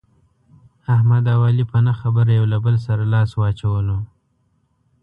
[0.95, 3.97] احمد او علي په نه خبره یو له بل سره لاس واچولو.